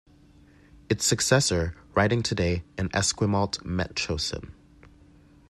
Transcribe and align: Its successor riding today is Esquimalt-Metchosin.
Its 0.89 1.05
successor 1.05 1.77
riding 1.93 2.23
today 2.23 2.63
is 2.75 2.87
Esquimalt-Metchosin. 2.87 4.51